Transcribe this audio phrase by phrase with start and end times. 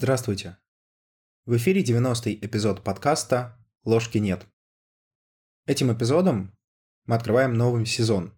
[0.00, 0.56] Здравствуйте.
[1.44, 4.46] В эфире 90-й эпизод подкаста «Ложки нет».
[5.66, 6.56] Этим эпизодом
[7.06, 8.32] мы открываем новый сезон.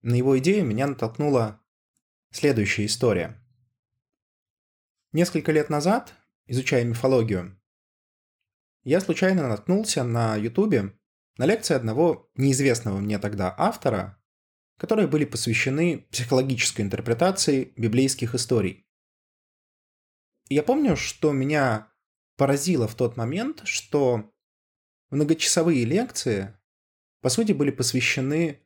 [0.00, 1.60] На его идею меня натолкнула
[2.30, 3.38] следующая история.
[5.12, 6.14] Несколько лет назад,
[6.46, 7.60] изучая мифологию,
[8.82, 10.98] я случайно наткнулся на ютубе
[11.36, 14.18] на лекции одного неизвестного мне тогда автора,
[14.78, 18.85] которые были посвящены психологической интерпретации библейских историй.
[20.48, 21.92] Я помню, что меня
[22.36, 24.32] поразило в тот момент, что
[25.10, 26.56] многочасовые лекции,
[27.20, 28.60] по сути, были посвящены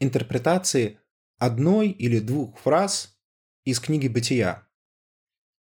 [0.00, 0.98] интерпретации
[1.38, 3.16] одной или двух фраз
[3.64, 4.68] из книги «Бытия».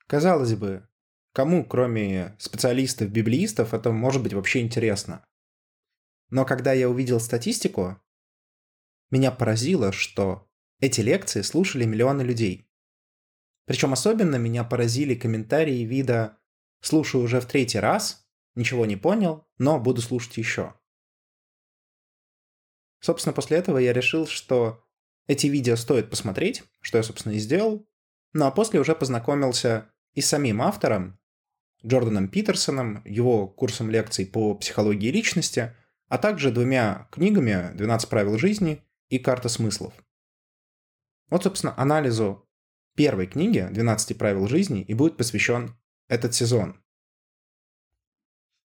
[0.07, 0.89] Казалось бы,
[1.33, 5.25] кому, кроме специалистов-библеистов, это может быть вообще интересно?
[6.31, 8.01] Но когда я увидел статистику,
[9.11, 10.49] меня поразило, что
[10.81, 12.72] эти лекции слушали миллионы людей.
[13.65, 16.39] Причем особенно меня поразили комментарии вида
[16.81, 20.75] «слушаю уже в третий раз, ничего не понял, но буду слушать еще».
[23.01, 24.85] Собственно, после этого я решил, что
[25.27, 27.89] эти видео стоит посмотреть, что я, собственно, и сделал.
[28.33, 31.19] Ну а после уже познакомился и с самим автором,
[31.85, 35.75] Джорданом Питерсоном, его курсом лекций по психологии личности,
[36.09, 39.93] а также двумя книгами «12 правил жизни» и «Карта смыслов».
[41.29, 42.49] Вот, собственно, анализу
[42.95, 45.77] первой книги «12 правил жизни» и будет посвящен
[46.09, 46.83] этот сезон.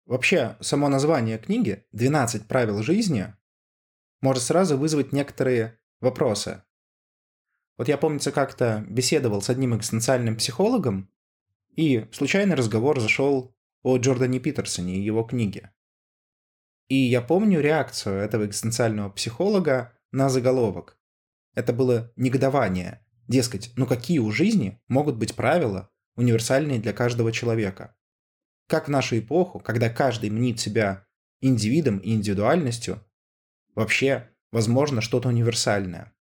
[0.06, 3.34] Вообще, само название книги «12 правил жизни»
[4.22, 6.64] может сразу вызвать некоторые вопросы.
[7.78, 11.12] Вот я, помнится, как-то беседовал с одним экзистенциальным психологом,
[11.76, 15.74] и случайный разговор зашел о Джордане Питерсоне и его книге.
[16.88, 20.98] И я помню реакцию этого экзистенциального психолога на заголовок.
[21.54, 27.96] Это было негодование– Дескать, ну какие у жизни могут быть правила, универсальные для каждого человека?
[28.68, 31.06] Как в нашу эпоху, когда каждый мнит себя
[31.42, 33.04] индивидом и индивидуальностью,
[33.74, 36.16] вообще возможно что-то универсальное?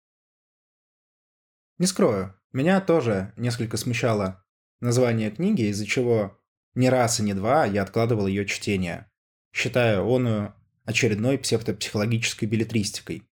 [1.79, 4.45] Не скрою, меня тоже несколько смущало
[4.81, 6.39] название книги, из-за чего
[6.75, 9.11] ни раз и ни два я откладывал ее чтение,
[9.53, 13.29] считая оную очередной псевдопсихологической билетристикой.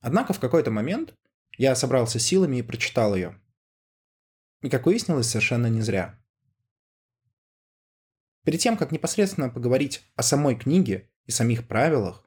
[0.00, 1.14] Однако в какой-то момент
[1.58, 3.38] я собрался силами и прочитал ее.
[4.62, 6.18] И, как выяснилось, совершенно не зря.
[8.44, 12.24] Перед тем, как непосредственно поговорить о самой книге и самих правилах,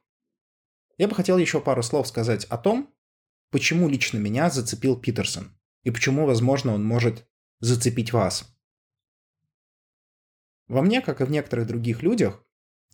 [0.97, 2.93] я бы хотел еще пару слов сказать о том,
[3.49, 7.27] почему лично меня зацепил Питерсон и почему, возможно, он может
[7.59, 8.53] зацепить вас.
[10.67, 12.45] Во мне, как и в некоторых других людях,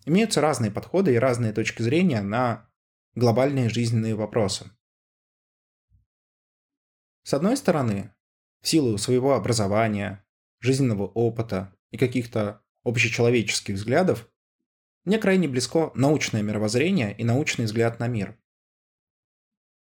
[0.06, 2.70] имеются разные подходы и разные точки зрения на
[3.16, 4.72] глобальные жизненные вопросы.
[7.28, 8.14] С одной стороны,
[8.62, 10.26] в силу своего образования,
[10.62, 14.30] жизненного опыта и каких-то общечеловеческих взглядов,
[15.04, 18.40] мне крайне близко научное мировоззрение и научный взгляд на мир.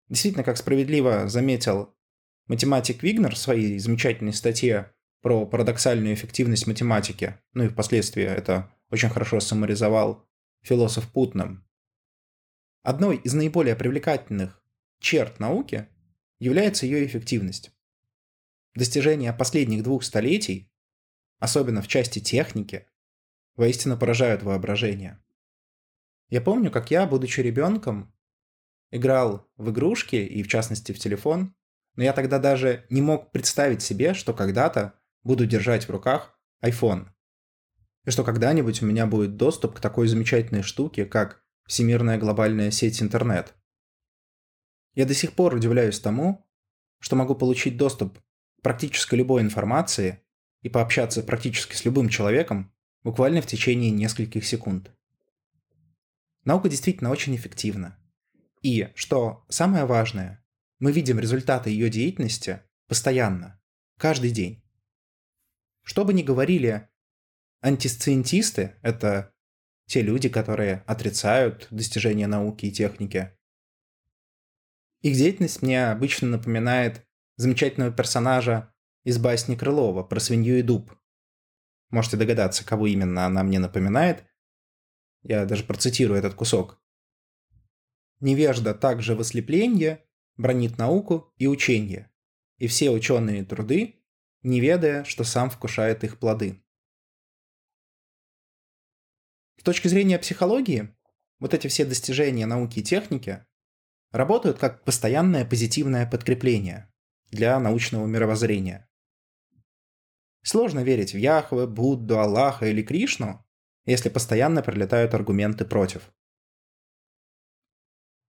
[0.10, 1.96] Действительно, как справедливо заметил
[2.46, 9.10] математик Вигнер в своей замечательной статье про парадоксальную эффективность математики, ну и впоследствии это очень
[9.10, 10.30] хорошо саморизовал
[10.62, 11.68] философ Путнам.
[12.84, 14.64] Одной из наиболее привлекательных
[15.00, 15.88] черт науки
[16.40, 17.72] является ее эффективность.
[18.76, 20.72] Достижения последних двух столетий,
[21.40, 22.88] особенно в части техники,
[23.56, 25.24] воистину поражают воображение.
[26.30, 28.14] Я помню, как я, будучи ребенком,
[28.92, 31.56] играл в игрушки и, в частности, в телефон,
[31.96, 37.10] но я тогда даже не мог представить себе, что когда-то буду держать в руках iPhone.
[38.06, 43.02] И что когда-нибудь у меня будет доступ к такой замечательной штуке, как всемирная глобальная сеть
[43.02, 43.54] интернет–
[44.96, 46.46] я до сих пор удивляюсь тому,
[47.00, 50.22] что могу получить доступ к практически любой информации
[50.62, 54.92] и пообщаться практически с любым человеком буквально в течение нескольких секунд.
[56.46, 57.97] Наука действительно очень эффективна.
[58.62, 60.44] И, что самое важное,
[60.79, 63.62] мы видим результаты ее деятельности постоянно,
[63.97, 64.64] каждый день.
[65.82, 66.88] Что бы ни говорили
[67.62, 69.34] антисциентисты, это
[69.85, 73.38] те люди, которые отрицают достижения науки и техники,
[75.03, 77.05] их деятельность мне обычно напоминает
[77.35, 78.73] замечательного персонажа
[79.03, 80.97] из басни Крылова про свинью и дуб.
[81.90, 84.23] Можете догадаться, кого именно она мне напоминает.
[85.22, 86.82] Я даже процитирую этот кусок.
[88.22, 90.05] «Невежда также в ослепленье
[90.38, 92.09] бронит науку и учение,
[92.58, 94.02] и все ученые труды,
[94.41, 96.64] не ведая, что сам вкушает их плоды».
[99.59, 100.96] С точки зрения психологии,
[101.40, 103.46] вот эти все достижения науки и техники
[104.14, 106.90] работают как постоянное позитивное подкрепление
[107.32, 108.88] для научного мировоззрения.
[110.44, 113.46] Сложно верить в Яхве, Будду, Аллаха или Кришну,
[113.86, 116.14] если постоянно прилетают аргументы против.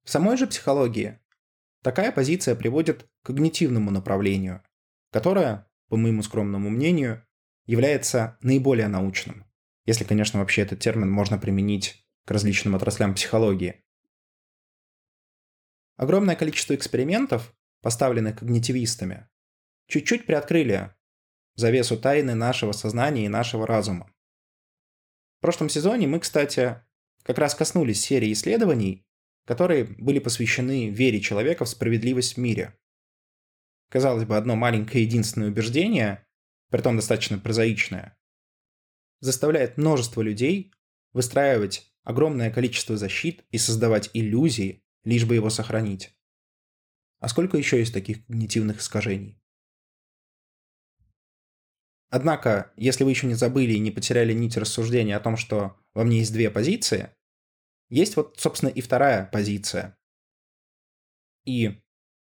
[0.05, 1.21] В самой же психологии
[1.83, 4.63] такая позиция приводит к когнитивному направлению,
[5.13, 7.27] которое, по моему скромному мнению,
[7.67, 9.45] является наиболее научным,
[9.85, 13.85] если, конечно, вообще этот термин можно применить к различным отраслям психологии.
[15.96, 19.29] Огромное количество экспериментов, поставленных когнитивистами,
[19.87, 20.94] чуть-чуть приоткрыли
[21.55, 24.12] завесу тайны нашего сознания и нашего разума.
[25.38, 26.82] В прошлом сезоне мы, кстати,
[27.23, 29.06] как раз коснулись серии исследований,
[29.46, 32.79] которые были посвящены вере человека в справедливость в мире.
[33.90, 36.26] Казалось бы, одно маленькое единственное убеждение,
[36.70, 38.17] притом достаточно прозаичное,
[39.20, 40.73] заставляет множество людей
[41.12, 46.15] выстраивать огромное количество защит и создавать иллюзии, лишь бы его сохранить.
[47.21, 49.41] А сколько еще есть таких когнитивных искажений?
[52.11, 56.05] Однако, если вы еще не забыли и не потеряли нить рассуждения о том, что во
[56.05, 57.11] мне есть две позиции,
[57.89, 59.99] есть вот, собственно, и вторая позиция.
[61.45, 61.83] И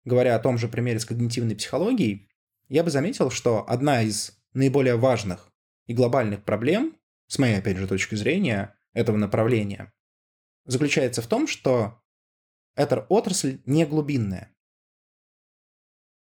[0.04, 2.28] говоря о том же примере с когнитивной психологией,
[2.68, 5.52] я бы заметил, что одна из наиболее важных
[5.86, 6.96] и глобальных проблем,
[7.26, 9.92] с моей, опять же, точки зрения, этого направления,
[10.64, 12.01] заключается в том, что
[12.74, 14.54] эта отрасль не глубинная.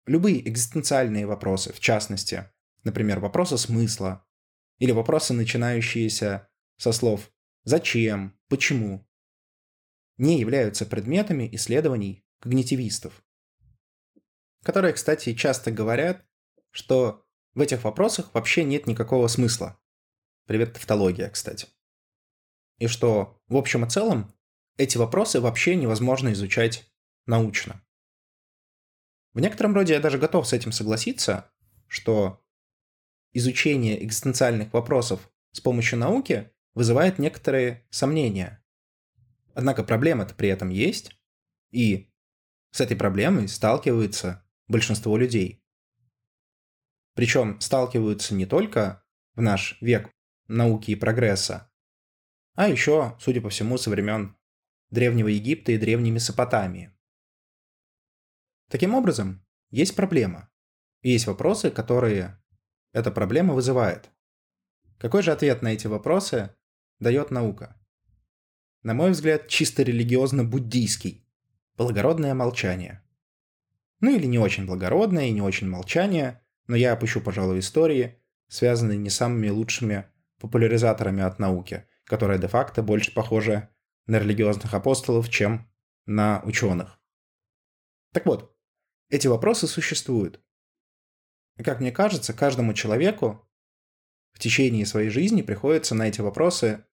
[0.06, 2.50] Любые экзистенциальные вопросы, в частности,
[2.84, 4.24] например, вопросы смысла,
[4.78, 7.32] или вопросы, начинающиеся со слов
[7.64, 9.08] «зачем», «почему»,
[10.18, 13.24] не являются предметами исследований когнитивистов,
[14.62, 16.24] которые, кстати, часто говорят,
[16.70, 19.80] что в этих вопросах вообще нет никакого смысла.
[20.46, 21.68] Привет, тавтология, кстати.
[22.78, 24.35] И что, в общем и целом,
[24.76, 26.90] эти вопросы вообще невозможно изучать
[27.26, 27.82] научно.
[29.32, 31.50] В некотором роде я даже готов с этим согласиться,
[31.86, 32.42] что
[33.32, 38.64] изучение экзистенциальных вопросов с помощью науки вызывает некоторые сомнения.
[39.54, 41.18] Однако проблема-то при этом есть,
[41.70, 42.10] и
[42.70, 45.62] с этой проблемой сталкивается большинство людей.
[47.14, 49.02] Причем сталкиваются не только
[49.34, 50.10] в наш век
[50.48, 51.70] науки и прогресса,
[52.54, 54.36] а еще, судя по всему, со времен
[54.90, 56.92] Древнего Египта и Древней Месопотамии.
[58.68, 60.48] Таким образом, есть проблема.
[61.02, 62.40] И есть вопросы, которые
[62.92, 64.10] эта проблема вызывает.
[64.98, 66.54] Какой же ответ на эти вопросы
[67.00, 67.76] дает наука?
[68.82, 71.26] На мой взгляд, чисто религиозно-буддийский.
[71.76, 73.02] Благородное молчание.
[74.00, 78.98] Ну или не очень благородное и не очень молчание, но я опущу, пожалуй, истории, связанные
[78.98, 80.06] не самыми лучшими
[80.38, 83.68] популяризаторами от науки, которые де-факто больше похожи
[84.06, 85.70] на религиозных апостолов, чем
[86.06, 87.00] на ученых.
[88.12, 88.56] Так вот,
[89.08, 90.40] эти вопросы существуют.
[91.56, 93.48] И как мне кажется, каждому человеку
[94.32, 96.86] в течение своей жизни приходится на эти вопросы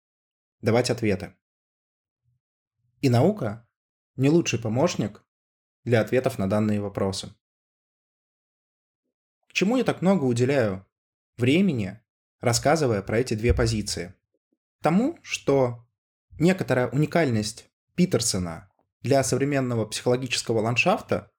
[0.62, 1.36] давать ответы.
[3.01, 3.68] И наука
[4.15, 5.24] не лучший помощник
[5.83, 7.33] для ответов на данные вопросы.
[9.48, 10.86] К чему я так много уделяю
[11.38, 12.00] времени,
[12.39, 14.15] рассказывая про эти две позиции?
[14.81, 15.86] Тому, что
[16.39, 18.71] некоторая уникальность Питерсона
[19.01, 21.29] для современного психологического ландшафта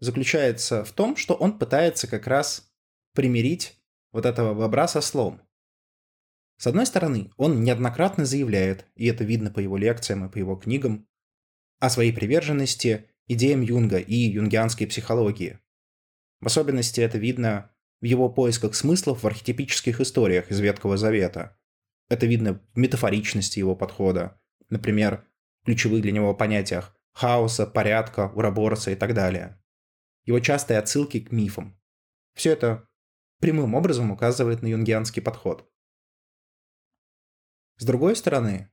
[0.00, 2.72] заключается в том, что он пытается как раз
[3.14, 3.78] примирить
[4.12, 5.40] вот этого бобра со слом.
[6.58, 10.56] С одной стороны, он неоднократно заявляет, и это видно по его лекциям и по его
[10.56, 11.08] книгам,
[11.80, 15.58] о своей приверженности идеям Юнга и юнгианской психологии.
[16.40, 21.56] В особенности это видно в его поисках смыслов в архетипических историях из Ветхого Завета.
[22.12, 24.38] Это видно в метафоричности его подхода,
[24.68, 25.24] например,
[25.62, 29.58] в ключевых для него понятиях хаоса, порядка, уроборца и так далее
[30.24, 31.78] его частые отсылки к мифам.
[32.34, 32.88] Все это
[33.40, 35.68] прямым образом указывает на юнгианский подход.
[37.78, 38.70] С другой стороны,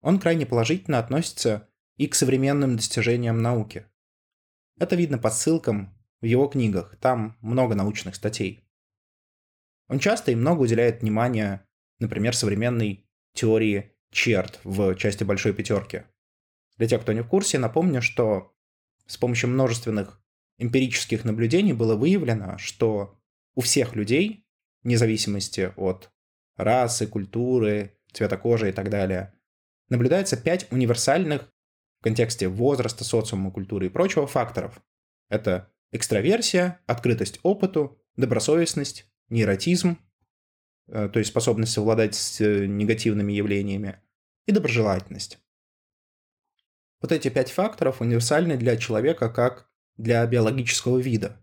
[0.00, 3.86] он крайне положительно относится и к современным достижениям науки.
[4.78, 8.68] Это видно по ссылкам в его книгах, там много научных статей.
[9.88, 11.66] Он часто и много уделяет внимания,
[11.98, 16.04] например, современной теории черт в части большой пятерки.
[16.76, 18.54] Для тех, кто не в курсе, напомню, что
[19.06, 20.22] с помощью множественных
[20.58, 23.18] эмпирических наблюдений было выявлено, что
[23.54, 24.46] у всех людей,
[24.82, 26.10] вне зависимости от
[26.56, 29.34] расы, культуры, цвета кожи и так далее,
[29.88, 31.52] наблюдается пять универсальных
[32.00, 34.80] в контексте возраста, социума, культуры и прочего факторов.
[35.28, 39.98] Это экстраверсия, открытость опыту, добросовестность, нейротизм,
[40.88, 44.00] то есть способность совладать с э, негативными явлениями,
[44.46, 45.38] и доброжелательность.
[47.00, 51.40] Вот эти пять факторов универсальны для человека как для биологического вида.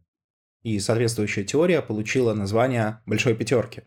[0.64, 3.84] и соответствующая теория получила название «большой пятерки».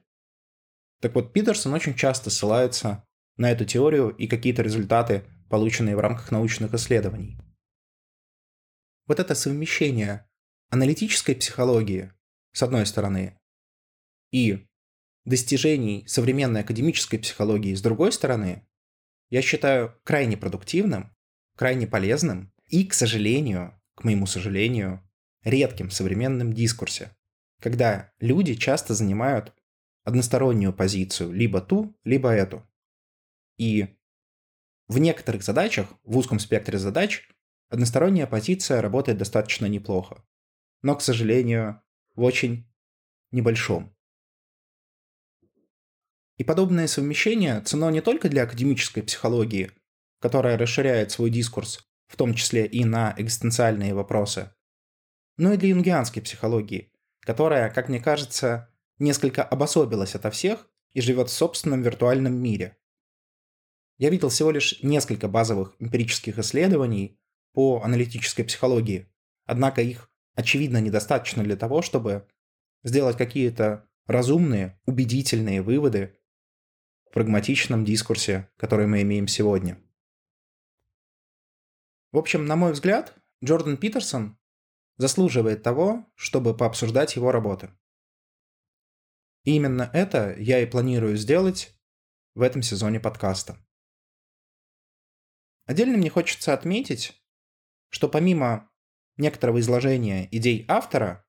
[1.01, 3.05] Так вот, Питерсон очень часто ссылается
[3.37, 7.37] на эту теорию и какие-то результаты, полученные в рамках научных исследований.
[9.09, 10.29] Вот это совмещение
[10.71, 12.13] аналитической психологии,
[12.53, 13.41] с одной стороны,
[14.31, 14.68] и
[15.29, 18.67] достижений современной академической психологии, с другой стороны,
[19.31, 21.15] я считаю крайне продуктивным,
[21.57, 25.03] крайне полезным и, к сожалению, к моему сожалению,
[25.45, 27.17] редким в современном дискурсе,
[27.61, 29.53] когда люди часто занимают
[30.05, 32.67] одностороннюю позицию, либо ту, либо эту.
[33.57, 33.99] И
[34.87, 37.29] в некоторых задачах, в узком спектре задач,
[37.69, 40.25] односторонняя позиция работает достаточно неплохо.
[40.83, 41.83] Но, к сожалению,
[42.15, 42.67] в очень
[43.31, 43.95] небольшом.
[46.39, 49.73] И подобное совмещение ценно не только для академической психологии,
[50.21, 54.53] которая расширяет свой дискурс, в том числе и на экзистенциальные вопросы,
[55.37, 61.29] но и для юнгианской психологии, которая, как мне кажется, несколько обособилась ото всех и живет
[61.29, 62.79] в собственном виртуальном мире.
[63.99, 67.21] Я видел всего лишь несколько базовых эмпирических исследований
[67.53, 69.13] по аналитической психологии,
[69.45, 72.29] однако их очевидно недостаточно для того, чтобы
[72.85, 76.18] сделать какие-то разумные, убедительные выводы
[77.13, 79.83] прагматичном дискурсе, который мы имеем сегодня.
[82.13, 84.39] В общем, на мой взгляд, Джордан Питерсон
[84.97, 87.71] заслуживает того, чтобы пообсуждать его работы.
[89.45, 91.79] И именно это я и планирую сделать
[92.35, 93.59] в этом сезоне подкаста.
[95.67, 97.23] Отдельно мне хочется отметить,
[97.91, 98.71] что помимо
[99.17, 101.27] некоторого изложения идей автора,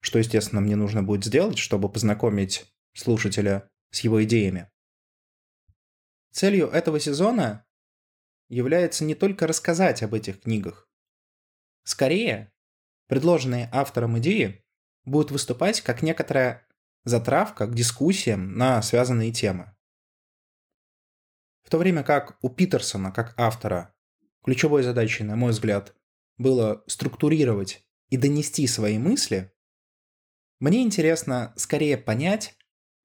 [0.00, 4.70] что, естественно, мне нужно будет сделать, чтобы познакомить слушателя с его идеями,
[6.32, 7.66] целью этого сезона
[8.48, 10.88] является не только рассказать об этих книгах.
[11.84, 12.52] Скорее,
[13.06, 14.64] предложенные автором идеи
[15.04, 16.66] будут выступать как некоторая
[17.04, 19.74] затравка к дискуссиям на связанные темы.
[21.62, 23.94] В то время как у Питерсона, как автора,
[24.42, 25.94] ключевой задачей, на мой взгляд,
[26.38, 29.52] было структурировать и донести свои мысли,
[30.60, 32.56] мне интересно скорее понять,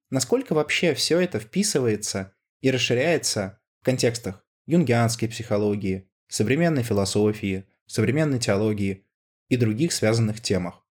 [0.10, 9.05] насколько вообще все это вписывается и расширяется в контекстах юнгианской психологии, современной философии, современной теологии
[9.50, 10.84] и других связанных темах.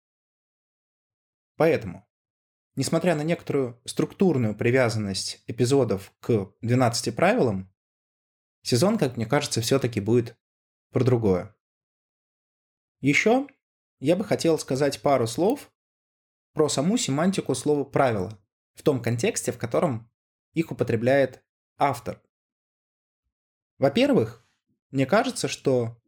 [1.57, 2.07] Поэтому
[2.75, 7.71] Несмотря на некоторую структурную привязанность эпизодов к 12 правилам,
[8.63, 10.39] сезон, как мне кажется, все-таки будет
[10.91, 11.55] про другое.
[13.01, 13.47] Еще
[14.01, 15.71] я бы хотел сказать пару слов
[16.55, 18.39] про саму семантику слова «правило»
[18.73, 20.11] в том контексте, в котором
[20.55, 21.45] их употребляет
[21.79, 22.23] автор.
[23.79, 24.47] Во-первых,
[24.91, 26.01] мне кажется, что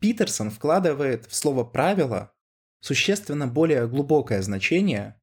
[0.00, 2.34] Питерсон вкладывает в слово «правило»
[2.80, 5.20] существенно более глубокое значение,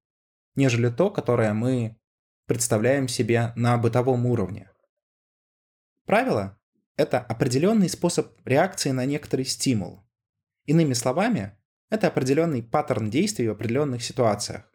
[0.55, 1.99] нежели то, которое мы
[2.45, 4.71] представляем себе на бытовом уровне.
[6.05, 6.57] Правило–
[6.95, 10.07] это определенный способ реакции на некоторый стимул.
[10.65, 11.57] Иными словами,
[11.89, 14.71] это определенный паттерн действий в определенных ситуациях.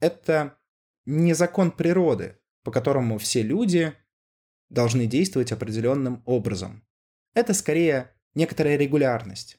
[0.00, 0.58] Это
[1.04, 2.37] не закон природы,
[2.68, 3.94] по которому все люди
[4.68, 6.86] должны действовать определенным образом.
[7.32, 9.58] Это скорее некоторая регулярность.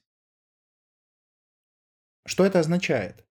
[2.27, 3.25] Что это означает?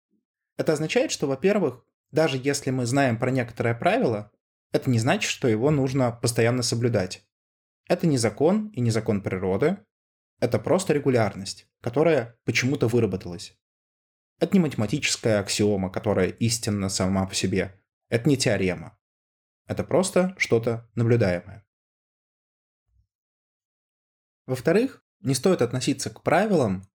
[0.56, 4.32] Это означает, что, во-первых, даже если мы знаем про некоторое правило,
[4.72, 7.24] это не значит, что его нужно постоянно соблюдать.
[7.86, 9.78] Это не закон и не закон природы,
[10.40, 13.56] это просто регулярность, которая почему-то выработалась.
[14.40, 17.80] Это не математическая аксиома, которая истинна сама по себе.
[18.08, 18.97] Это не теорема.
[19.68, 21.64] Это просто что-то наблюдаемое.
[24.46, 26.88] Во-вторых, не стоит относиться к правилам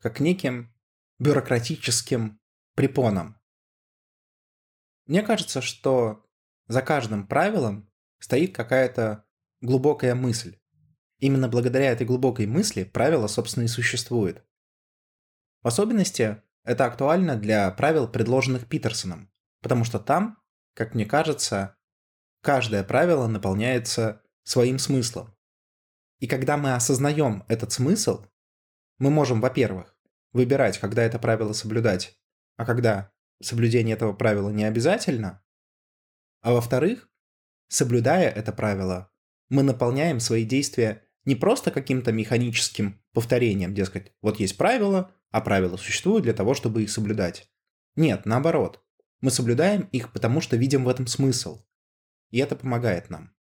[0.00, 0.74] как к неким
[1.18, 2.40] бюрократическим
[2.74, 3.38] препоном.
[5.04, 6.26] Мне кажется, что
[6.68, 9.26] за каждым правилом стоит какая-то
[9.60, 10.58] глубокая мысль.
[11.18, 14.42] Именно благодаря этой глубокой мысли правило, собственно, и существует.
[15.62, 19.30] В особенности это актуально для правил, предложенных Питерсоном,
[19.60, 20.42] потому что там,
[20.74, 21.76] как мне кажется,
[22.46, 25.34] каждое правило наполняется своим смыслом.
[26.20, 28.24] И когда мы осознаем этот смысл,
[28.98, 29.96] мы можем, во-первых,
[30.32, 32.16] выбирать, когда это правило соблюдать,
[32.56, 33.10] а когда
[33.42, 35.42] соблюдение этого правила не обязательно,
[36.40, 37.10] а во-вторых,
[37.66, 39.10] соблюдая это правило,
[39.48, 45.76] мы наполняем свои действия не просто каким-то механическим повторением, дескать, вот есть правила, а правила
[45.76, 47.50] существуют для того, чтобы их соблюдать.
[47.96, 48.84] Нет, наоборот.
[49.20, 51.65] Мы соблюдаем их, потому что видим в этом смысл.
[52.36, 53.34] И это помогает нам.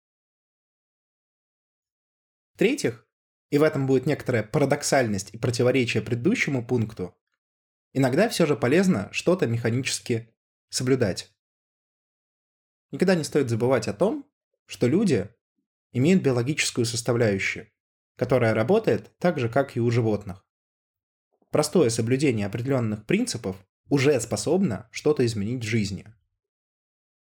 [2.52, 3.08] В-третьих,
[3.48, 7.16] и в этом будет некоторая парадоксальность и противоречие предыдущему пункту,
[7.94, 10.36] иногда все же полезно что-то механически
[10.68, 11.34] соблюдать.
[12.90, 14.30] Никогда не стоит забывать о том,
[14.66, 15.34] что люди
[15.92, 17.72] имеют биологическую составляющую,
[18.16, 20.46] которая работает так же, как и у животных.
[21.48, 23.56] Простое соблюдение определенных принципов
[23.88, 26.04] уже способно что-то изменить в жизни.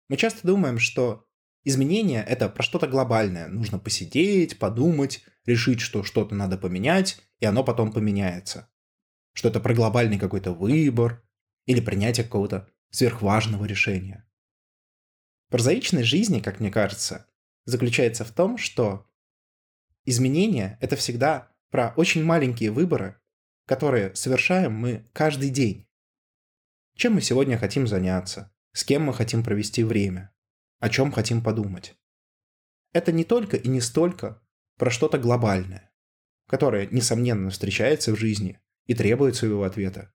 [0.10, 1.25] Мы часто думаем, что
[1.63, 3.48] изменение– это про что-то глобальное.
[3.48, 8.70] Нужно посидеть, подумать, решить, что что-то надо поменять, и оно потом поменяется.
[9.34, 11.24] Что это про глобальный какой-то выбор
[11.65, 14.27] или принятие какого-то сверхважного решения.
[15.50, 17.27] Прозаичность жизни, как мне кажется,
[17.65, 19.08] заключается в том, что
[20.05, 23.20] изменение– это всегда про очень маленькие выборы,
[23.65, 25.88] которые совершаем мы каждый день.
[26.96, 30.33] Чем мы сегодня хотим заняться, с кем мы хотим провести время,
[30.84, 31.96] о чем хотим подумать.
[32.92, 34.44] Это не только и не столько
[34.78, 35.94] про что-то глобальное,
[36.50, 40.13] которое, несомненно, встречается в жизни и требует своего ответа.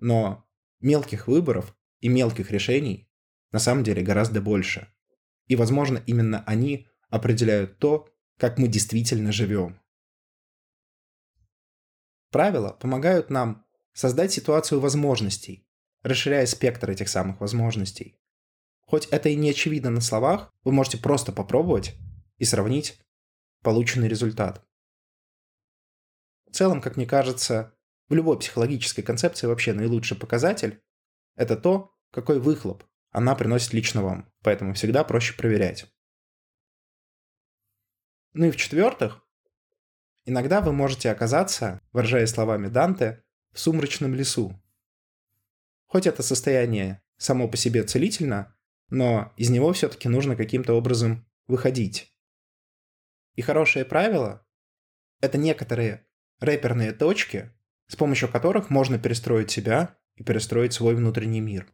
[0.00, 0.44] Но
[0.80, 3.08] мелких выборов и мелких решений
[3.52, 4.92] на самом деле гораздо больше.
[5.46, 9.80] И, возможно, именно они определяют то, как мы действительно живем.
[12.32, 15.68] Правила помогают нам создать ситуацию возможностей,
[16.02, 18.18] расширяя спектр этих самых возможностей.
[18.86, 21.94] Хоть это и не очевидно на словах, вы можете просто попробовать
[22.38, 23.00] и сравнить
[23.62, 24.64] полученный результат.
[26.46, 27.74] В целом, как мне кажется,
[28.08, 30.82] в любой психологической концепции вообще наилучший показатель–
[31.36, 35.86] это то, какой выхлоп она приносит лично вам, поэтому всегда проще проверять.
[38.32, 39.24] Ну и в-четвертых,
[40.24, 44.60] иногда вы можете оказаться, выражая словами Данте, в сумрачном лесу.
[45.86, 48.53] Хоть это состояние само по себе целительно,
[48.94, 52.14] но из него все-таки нужно каким-то образом выходить.
[53.34, 54.46] И хорошее правило–
[55.20, 56.06] это некоторые
[56.38, 57.52] рэперные точки,
[57.88, 61.66] с помощью которых можно перестроить себя и перестроить свой внутренний мир.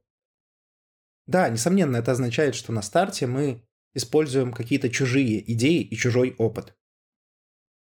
[1.26, 6.74] Да, несомненно, это означает, что на старте мы используем какие-то чужие идеи и чужой опыт.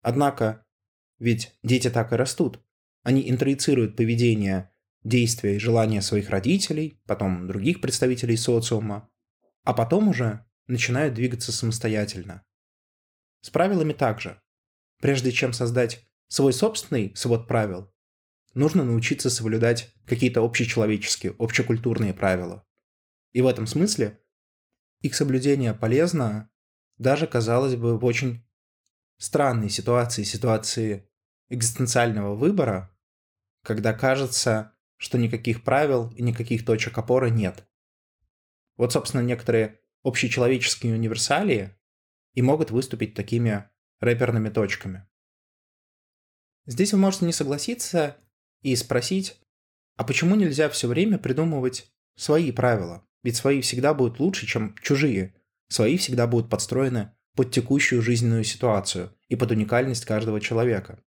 [0.02, 0.66] Однако,
[1.18, 2.62] ведь дети так и растут.
[3.04, 4.70] Они интроицируют поведение,
[5.04, 9.10] действия и желания своих родителей, потом других представителей социума,
[9.64, 12.46] а потом уже начинают двигаться самостоятельно.
[13.42, 14.42] С правилами также.
[15.02, 17.94] Прежде чем создать свой собственный свод правил,
[18.54, 22.66] нужно научиться соблюдать какие-то общечеловеческие, общекультурные правила.
[23.34, 24.22] И в этом смысле
[25.02, 26.50] их соблюдение полезно
[26.98, 28.48] даже, казалось бы, в очень
[29.18, 31.10] странной ситуации, ситуации
[31.50, 32.96] экзистенциального выбора,
[33.64, 37.68] когда кажется, что никаких правил и никаких точек опоры нет.
[38.78, 41.76] Вот, собственно, некоторые общечеловеческие универсалии
[42.34, 45.08] и могут выступить такими рэперными точками.
[46.66, 48.18] Здесь вы можете не согласиться
[48.62, 49.40] и спросить,
[49.96, 53.06] а почему нельзя все время придумывать свои правила?
[53.22, 55.36] Ведь свои всегда будут лучше, чем чужие.
[55.70, 61.02] Свои всегда будут подстроены под текущую жизненную ситуацию и под уникальность каждого человека.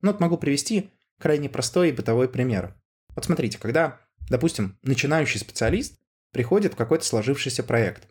[0.00, 2.80] Ну вот могу привести крайне простой и бытовой пример.
[3.14, 5.99] Вот смотрите, когда, допустим, начинающий специалист
[6.32, 8.08] приходит в какой-то сложившийся проект.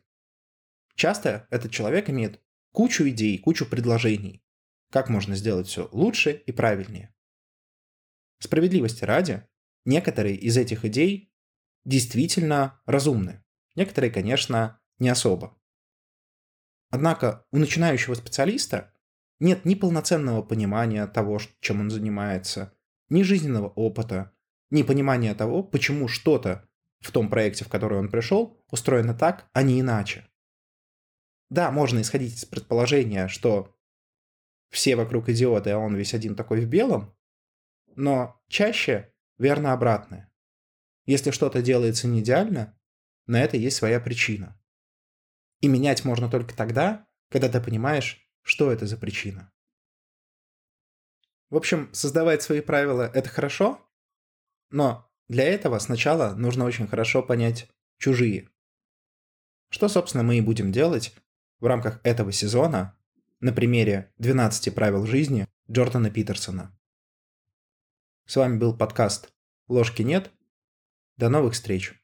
[0.96, 4.44] Часто этот человек имеет кучу идей, кучу предложений,
[4.92, 7.14] как можно сделать все лучше и правильнее.
[8.40, 9.48] Справедливости ради,
[9.86, 11.34] некоторые из этих идей
[11.86, 13.44] действительно разумны.
[13.76, 15.58] Некоторые, конечно, не особо.
[16.90, 18.94] Однако у начинающего специалиста
[19.40, 22.74] нет ни полноценного понимания того, чем он занимается,
[23.10, 24.34] ни жизненного опыта,
[24.70, 26.69] ни понимания того, почему что-то
[27.00, 30.28] в том проекте, в который он пришел, устроено так, а не иначе.
[31.50, 33.76] Да, можно исходить из предположения, что
[34.70, 37.16] все вокруг идиоты, а он весь один такой в белом,
[37.96, 40.32] но чаще верно обратное.
[41.06, 42.78] Если что-то делается не идеально,
[43.26, 44.60] на это есть своя причина.
[45.62, 49.52] И менять можно только тогда, когда ты понимаешь, что это за причина.
[51.50, 53.84] В общем, создавать свои правила– это хорошо,
[54.70, 58.50] но для этого сначала нужно очень хорошо понять чужие.
[59.70, 61.16] Что, собственно, мы и будем делать
[61.60, 62.98] в рамках этого сезона
[63.40, 66.76] на примере 12 правил жизни Джордана Питерсона.
[68.26, 69.32] С вами был подкаст
[69.68, 70.32] «Ложки нет»,
[71.18, 71.99] до новых встреч!